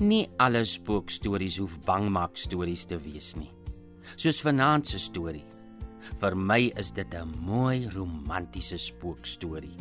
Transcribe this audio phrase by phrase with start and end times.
[0.00, 3.50] Nie alle spookstories hoef bangmaak stories te wees nie.
[4.16, 5.44] Soos vanaand se storie.
[6.22, 9.76] Vir my is dit 'n mooi romantiese spookstorie.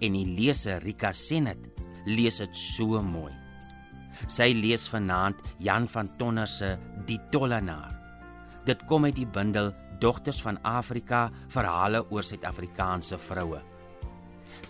[0.00, 1.70] En die leser Rika Senet
[2.06, 3.43] lees dit so mooi.
[4.26, 7.92] Sy lees vanaand Jan van Tonner se Die Tollenaar.
[8.64, 13.60] Dit kom uit die bundel Dogters van Afrika: Verhale oor Suid-Afrikaanse vroue.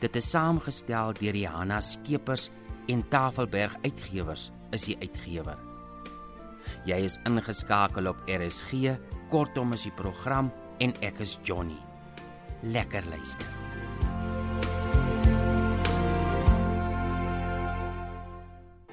[0.01, 2.51] Dit is saamgestel deur Johanna Skeepers
[2.89, 5.59] en Tafelberg Uitgewers is die uitgewer.
[6.89, 8.97] Jy is ingeskakel op RSG,
[9.33, 10.53] kortom is die program
[10.85, 11.79] en ek is Johnny.
[12.63, 13.64] Lekker luister.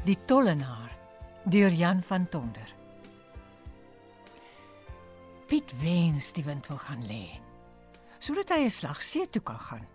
[0.01, 0.97] Die tollenaar
[1.43, 2.73] deur Jan van Tonder.
[5.45, 7.37] Piet wens die wind wil gaan lê
[8.17, 9.85] sodat hy 'n slag see toe kan gaan.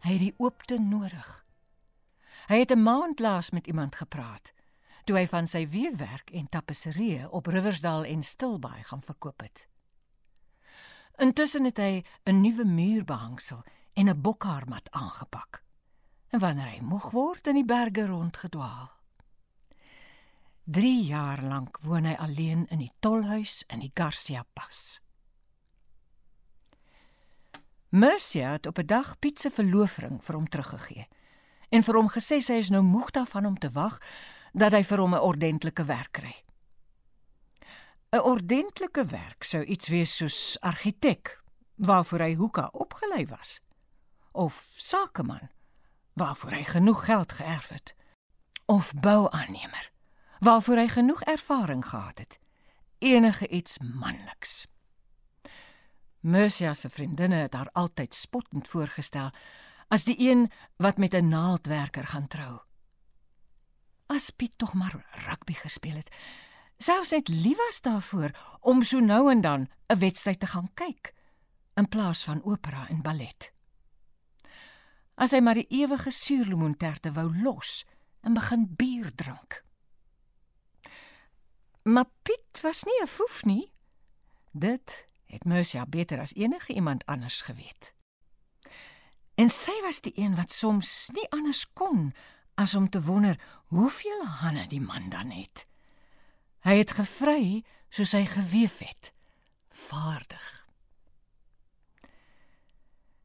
[0.00, 1.44] Hy het die oopte nodig.
[2.46, 4.52] Hy het 'n maand laas met iemand gepraat
[5.04, 9.68] toe hy van sy weefwerk en tapisserie op Riversdal en Stilbaai gaan verkoop het.
[11.18, 15.62] Intussen het hy 'n nuwe muurbehangsel en 'n bokhaarmat aangepak.
[16.30, 18.95] En wanneer hy moeg word in die berge rondgedwaal.
[20.68, 24.98] 3 jaar lank woon hy alleen in die tolhuis in die Garcia Pas.
[27.94, 31.06] Mercia het op 'n dag Piet se verloofring vir hom teruggegee
[31.68, 34.02] en vir hom gesê sy is nou moeg daarvan om te wag
[34.52, 36.34] dat hy vir hom 'n ordentlike werk kry.
[38.12, 41.42] 'n Ordentlike werk sou iets wees soos argitek,
[41.74, 43.60] waarvoor hy hoeka opgelei was,
[44.32, 45.50] of sakeman,
[46.12, 47.94] waarvoor hy genoeg geld geërf het,
[48.64, 49.94] of bouaannemer,
[50.38, 52.38] waarvoor hy genoeg ervaring gehad het,
[52.98, 54.66] enige iets manliks.
[56.20, 59.30] Mercia se vriendinne het haar altyd spottend voorgestel
[59.88, 62.66] as die een wat met 'n naaldwerker gaan trou
[64.06, 64.94] as Piet tog maar
[65.26, 66.10] rugby gespeel het.
[66.78, 71.14] Selfs net lief was daarvoor om so nou en dan 'n wedstryd te gaan kyk
[71.74, 73.52] in plaas van opera en ballet.
[75.14, 77.84] As hy maar die ewige suurlemoenterte wou los
[78.20, 79.64] en begin bier drink.
[81.86, 83.72] Maar Piet was nie 'n foef nie.
[84.50, 87.94] Dit het Mercia beter as enige iemand anders geweet.
[89.34, 92.14] En sy was die een wat soms nie anders kon
[92.54, 95.66] as om te wonder hoeveel hande die man dan het.
[96.60, 99.12] Hy het gevry soos hy geweef het,
[99.68, 100.66] vaardig.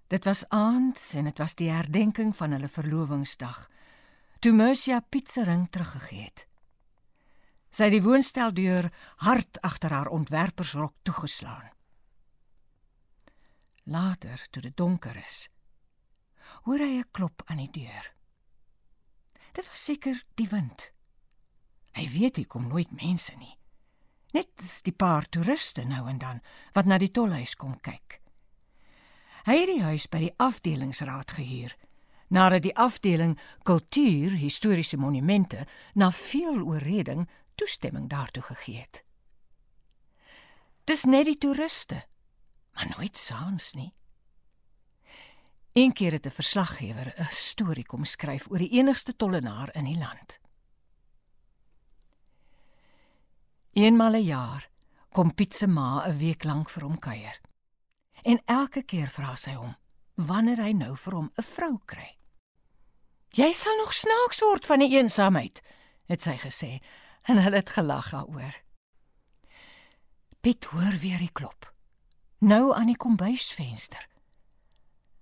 [0.08, 3.70] Dit was aand en dit was die herdenking van hulle verlovingsdag.
[4.40, 6.50] Toe Mercia pizza ring teruggegee het.
[7.72, 8.90] Sy het die woonstel deur
[9.24, 11.70] hard agter haar ontwerpersrok toegeslaan.
[13.84, 15.48] Later, toe dit donker is,
[16.68, 18.14] hoor hy 'n klop aan die deur.
[19.52, 20.92] Dit was seker die wind.
[21.92, 23.58] Hy weet hy kom nooit mense nie.
[24.32, 26.42] Net die paar toeriste nou en dan
[26.74, 28.22] wat na die tolhuis kom kyk.
[29.44, 31.76] Hy het die huis by die afdelingsraad gehuur
[32.32, 33.36] nadat die afdeling
[33.68, 37.28] kultuur historiese monumente na veel oorreding
[37.62, 39.04] toestemming daartoe gegee het.
[40.90, 42.02] Dis net die toeriste,
[42.74, 43.92] maar nooit saans nie.
[45.78, 49.98] Een keer het 'n verslaggewer 'n storie kom skryf oor die enigste tollenaar in die
[49.98, 50.40] land.
[53.74, 54.70] Eenmal 'n jaar
[55.10, 57.42] kom Piet se ma 'n week lank vir hom kuier.
[58.24, 59.76] En elke keer vra sy hom
[60.16, 62.18] wanneer hy nou vir hom 'n vrou kry.
[63.30, 65.62] Jy sal nog snaaks word van die eensaamheid,
[66.06, 66.82] het sy gesê
[67.24, 68.56] en hulle het gelag daaroor.
[70.42, 71.74] Piet hoor weer die klop.
[72.38, 74.08] Nou aan die kombuisvenster.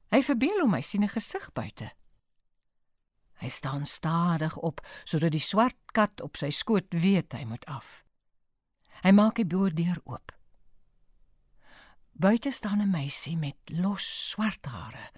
[0.10, 1.92] Hy verbeel hom hy sien 'n gesig buite.
[3.40, 8.04] Hy staan stadig op sodat die swart kat op sy skoot weet hy moet af.
[9.04, 10.32] Hy maak die boordeur oop.
[12.12, 15.12] Buite staan 'n meisie met los swart hare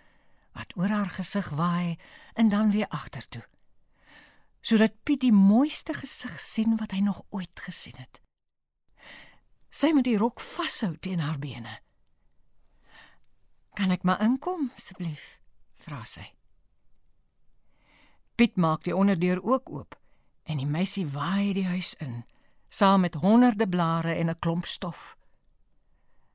[0.51, 1.97] wat oor haar gesig waai
[2.33, 3.43] en dan weer agtertoe.
[4.61, 8.21] Sodat Piet die mooiste gesig sien wat hy nog ooit gesien het.
[9.71, 11.79] Sy moet die rok vashou teen haar bene.
[13.73, 15.39] Kan ek maar inkom asseblief?
[15.81, 16.27] vra sy.
[18.37, 19.97] Piet maak die onderdeur ook oop
[20.43, 22.21] en die meisie waai die huis in
[22.71, 25.17] saam met honderde blare en 'n klomp stof.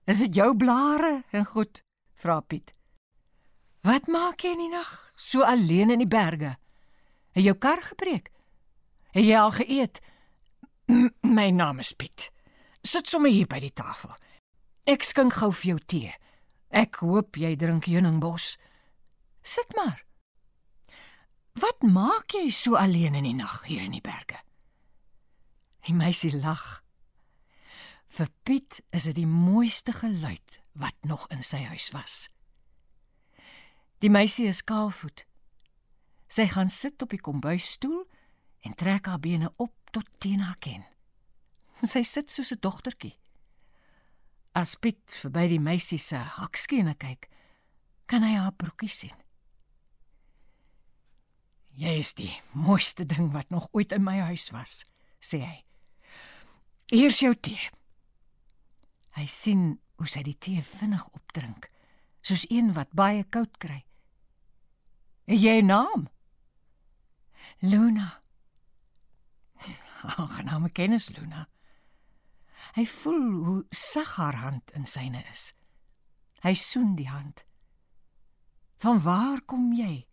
[0.04, 1.82] Is dit jou blare en goed?
[2.14, 2.74] vra Piet.
[3.80, 6.56] Wat maak jy in die nag so alleen in die berge?
[7.36, 8.30] Het jou kar gebreek?
[9.12, 10.00] Het jy al geëet?
[11.36, 12.30] My naam is Piet.
[12.80, 14.14] Sit sommer hier by die tafel.
[14.88, 16.14] Ek skink gou vir jou tee.
[16.72, 18.54] Ek hoop jy drink heuningbos.
[19.44, 20.00] Sit maar.
[21.60, 24.40] Wat maak jy so alleen in die nag hier in die berge?
[25.84, 26.80] Die meisie lag.
[28.16, 32.30] Vir Piet is dit die mooiste geluid wat nog in sy huis was.
[34.00, 35.26] Die meisie is kaalvoet.
[36.28, 38.04] Sy gaan sit op die kombuisstoel
[38.66, 40.84] en trek haar bene op tot teen haar kin.
[41.86, 43.14] Sy sit soos 'n dogtertjie.
[44.54, 47.28] As Piet verby die meisie se hakskiene kyk,
[48.06, 49.14] kan hy haar broekie sien.
[51.76, 54.86] Jy is die mooiste ding wat nog ooit in my huis was,
[55.20, 55.64] sê hy.
[56.88, 57.60] Hier's jou tee.
[59.10, 61.68] Hy sien hoe sy die tee vinnig opdrink,
[62.22, 63.84] soos een wat baie koud kry.
[65.26, 66.08] En jy naam?
[67.58, 68.22] Luna.
[70.16, 71.48] Aangename kennis, Luna.
[72.76, 75.52] Hy voel hoe sag haar hand in syne is.
[76.44, 77.46] Hy soen die hand.
[78.76, 80.04] Van waar kom jy?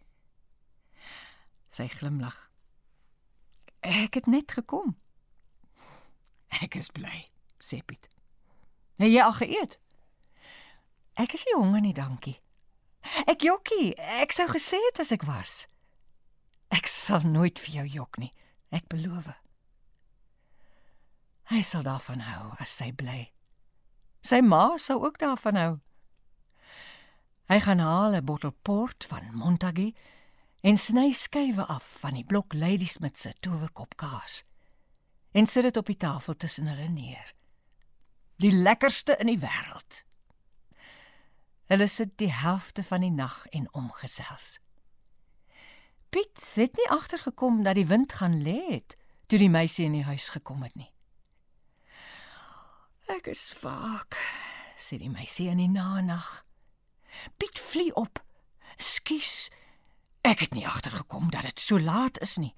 [1.68, 2.38] Sy glimlag.
[3.84, 4.96] Ek het net gekom.
[6.64, 7.26] Ek is bly,
[7.60, 8.08] sê Piet.
[9.02, 9.80] Het jy al geëet?
[11.20, 12.38] Ek is nie honger nie, dankie.
[13.28, 13.92] Ek jokkie,
[14.22, 15.66] ek sou gesê het as ek was.
[16.74, 18.32] Ek sal nooit vir jou jok nie,
[18.74, 19.30] ek beloof.
[21.52, 23.28] Hy sal daarvan hou as sy bly.
[24.26, 25.74] Sy ma sou ook daarvan hou.
[27.52, 29.94] Hy gaan haal 'n bottel port van Montague
[30.64, 34.44] en sny skywe af van die blok Ladysmith se towerkop kaas
[35.34, 37.34] en sit dit op die tafel tussen hulle neer.
[38.38, 40.04] Die lekkerste in die wêreld.
[41.66, 44.60] Hulle sit die helfte van die nag en omgesels.
[46.14, 48.94] Piet het nie agtergekom dat die wind gaan lê het
[49.26, 50.92] toe die meisie in die huis gekom het nie.
[53.10, 54.14] Ek is vaak,
[54.78, 56.46] sê die meisie in die nag.
[57.42, 58.22] Piet vlie op.
[58.78, 59.50] Skus.
[60.22, 62.54] Ek het nie agtergekom dat dit so laat is nie.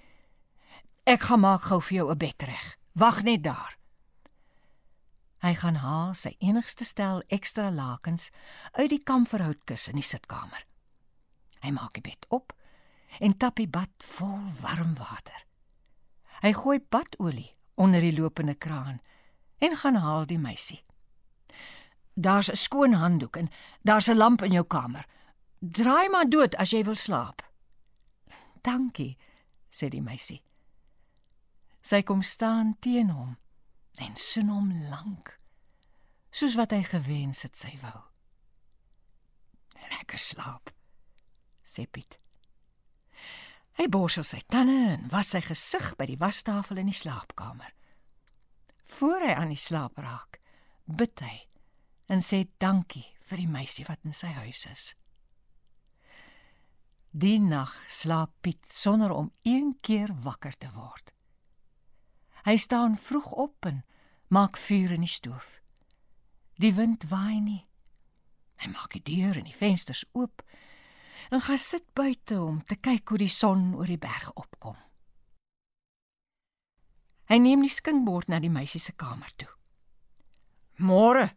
[1.07, 2.75] Ek gaan maak gou vir jou 'n bed reg.
[2.91, 3.77] Wag net daar.
[5.39, 8.29] Hy gaan haal sy enigste stel ekstra lakens
[8.71, 10.65] uit die kamferhoutkus in die sitkamer.
[11.61, 12.53] Hy maak die bed op
[13.19, 15.45] en tap die bad vol warm water.
[16.41, 19.01] Hy gooi badolie onder die lopende kraan
[19.57, 20.83] en gaan haal die meisie.
[22.13, 23.49] Daar's 'n skoon handdoek en
[23.81, 25.05] daar's 'n lamp in jou kamer.
[25.59, 27.41] Draai maar dood as jy wil slaap.
[28.61, 29.17] Dankie,
[29.69, 30.43] sê die meisie.
[31.81, 33.37] Sy kom staan teen hom
[33.95, 35.39] en soen hom lank,
[36.31, 38.01] soos wat hy gewens het sy wou.
[39.91, 40.73] Lekker slaap,
[41.63, 42.24] sê Piet.
[43.75, 47.73] Hy borsel sy tande en was sy gesig by die wastafel in die slaapkamer.
[48.95, 50.39] Voor hy aan die slaap raak,
[50.85, 51.35] bid hy
[52.07, 54.85] en sê dankie vir die meisie wat in sy huis is.
[57.15, 61.11] Die nag slaap Piet sonder om een keer wakker te word.
[62.45, 63.83] Hy staan vroeg op en
[64.27, 65.59] maak vuur in die stoof.
[66.61, 67.63] Die wind waai nie.
[68.61, 70.43] Hy maak die deur en die vensters oop
[71.29, 74.77] en gaan sit buite om te kyk hoe die son oor die berg opkom.
[77.25, 79.49] Hy neem die skinkbord na die meisie se kamer toe.
[80.77, 81.35] "Môre,"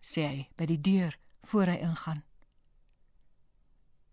[0.00, 2.24] sê hy by die deur voor hy ingaan.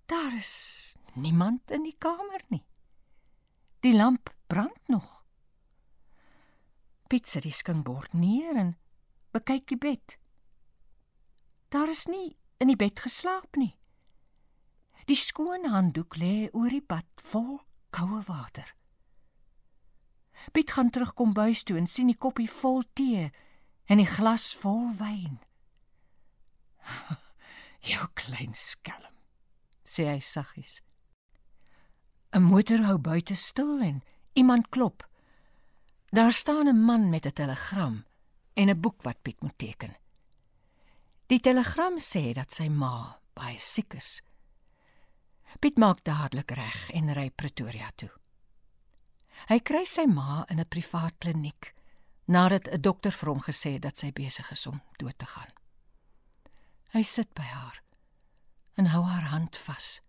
[0.05, 2.65] Daar is niemand in die kamer nie.
[3.79, 5.25] Die lamp brand nog.
[7.07, 8.77] Piet sit die skinkbord neer en
[9.31, 10.17] bekyk die bed.
[11.69, 13.76] Daar is nie in die bed geslaap nie.
[15.07, 17.61] Die skoon handdoek lê oor die bad vol
[17.95, 18.67] koue water.
[20.51, 23.29] Piet gaan terug kom buis toe en sien die koppie vol tee
[23.87, 25.39] en die glas vol wyn.
[27.87, 29.15] "Jou klein skelm,"
[29.83, 30.81] sê hy saggies.
[32.35, 34.03] 'n Motor hou buite stil en
[34.35, 35.07] iemand klop.
[36.11, 38.05] Daar staan 'n man met 'n telegram
[38.53, 39.95] en 'n boek wat Piet moet teken.
[41.27, 44.21] Die telegram sê dat sy ma baie siek is.
[45.59, 48.11] Piet maak dadelik reg en ry Pretoria toe.
[49.49, 51.73] Hy kry sy ma in 'n privaat kliniek
[52.27, 55.51] nadat 'n dokter vir hom gesê het dat sy besig is om dood te gaan.
[56.93, 57.81] Hy sit by haar
[58.75, 60.01] en hou haar hand vas.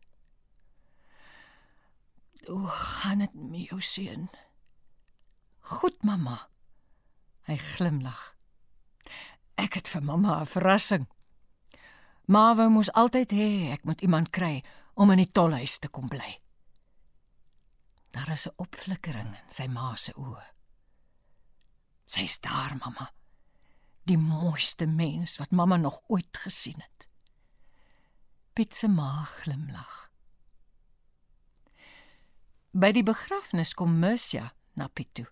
[2.47, 4.31] "Hoe gaan dit met jou seun?"
[5.61, 6.49] "Goed, mamma."
[7.43, 8.37] Hy glimlag.
[9.57, 11.07] "Ek het vir mamma 'n verrassing.
[12.26, 14.62] Ma wou mos altyd hê ek moet iemand kry
[14.99, 16.40] om in die tolhuis te kom bly."
[18.11, 20.45] Daar is 'n opflikkering in sy ma se oë.
[22.07, 23.12] Sy's daar, mamma.
[24.02, 27.09] Die mooiste mens wat mamma nog ooit gesien het.
[28.52, 30.11] Piet se maag glimlag.
[32.71, 35.26] By die begrafnis kom Mercia na Piet toe.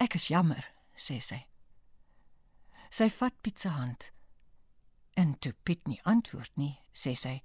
[0.00, 0.66] Ek is jammer,
[0.96, 1.38] sê sy.
[2.90, 4.10] Sy vat Piet se hand.
[5.14, 7.42] En toe Piet nie antwoord nie, sê sy: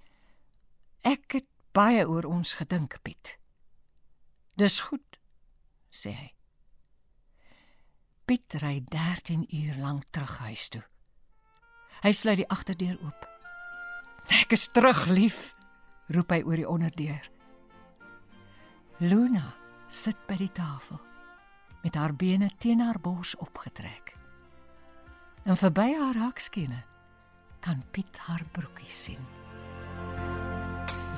[1.02, 3.38] "Ek het baie oor ons gedink, Piet."
[4.56, 5.18] "Dis goed,"
[5.90, 6.30] sê hy.
[8.24, 10.84] Piet ry 13 uur lank terug huis toe.
[12.02, 13.28] Hy sluit die agterdeur oop.
[14.40, 15.54] "Ek is terug, lief,"
[16.08, 17.30] roep hy oor die onderdeur.
[18.98, 19.54] Luna
[19.88, 21.00] sit by die tafel
[21.82, 24.14] met haar bene teen haar bors opgetrek.
[25.44, 26.84] En verby haar hakskiene
[27.60, 29.41] kan Piet haar broekie sien.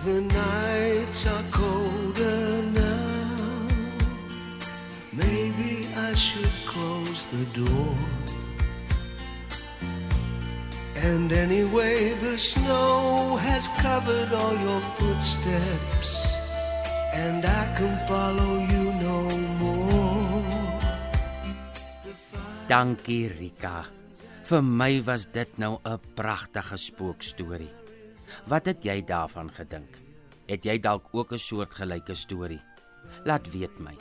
[0.05, 3.69] The nights are colder now.
[5.17, 7.97] Maybe I should close the door.
[10.95, 16.11] And anyway, the snow has covered all your footsteps,
[17.15, 19.25] and I can follow you no
[19.57, 20.45] more.
[22.69, 23.89] Dankie Rika.
[24.45, 27.84] Vir my was dit nou 'n pragtige spookstorie.
[28.47, 30.03] Wat het jy daarvan gedink?
[30.47, 32.63] Het jy dalk ook 'n soortgelyke storie?
[33.25, 33.97] Laat weet my.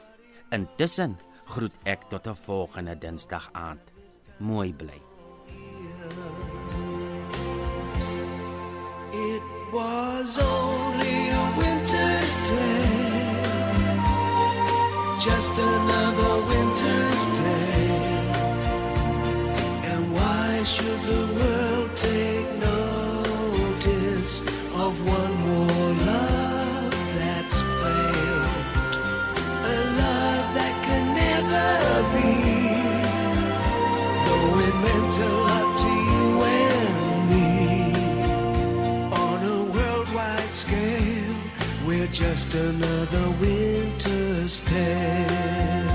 [0.49, 3.91] Intussen groet ek tot 'n volgende Dinsdag aand.
[4.37, 5.01] Mooi bly.
[9.13, 13.33] It was only a winter's day,
[15.19, 17.87] just another winter's day.
[19.91, 21.72] And why should the world
[42.33, 45.89] just another winter's tale.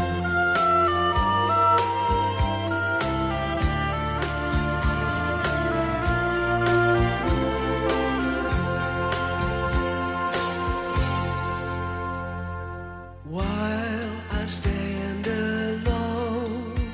[13.24, 16.92] While I stand alone,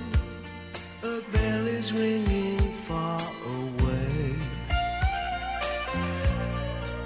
[1.02, 3.20] a bell is ringing far
[3.60, 4.36] away.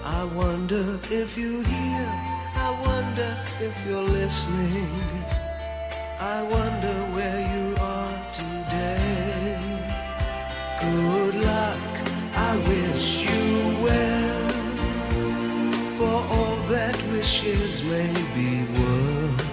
[0.04, 2.27] I wonder if you hear,
[2.80, 5.24] wonder if you're listening.
[6.20, 9.58] I wonder where you are today.
[10.80, 11.92] Good luck,
[12.34, 14.48] I wish you well
[15.98, 19.48] for all that wishes may be worth.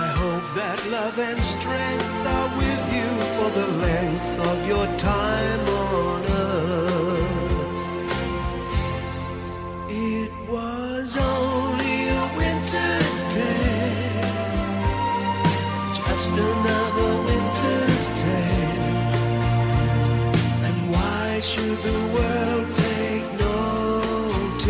[0.00, 5.69] I hope that love and strength are with you for the length of your time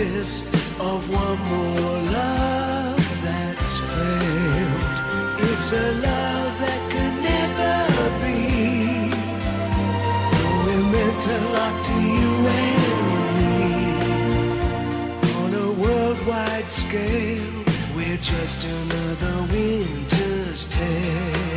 [0.00, 0.44] notice
[0.80, 4.84] of one more love that's failed?
[5.40, 7.76] It's a love that could never
[8.22, 8.40] be.
[10.72, 13.54] It meant a lot to you and me.
[15.42, 17.64] On a worldwide scale,
[17.94, 21.49] we're just another winter's tale.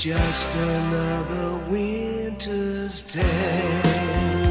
[0.00, 4.49] Just another winter's tale.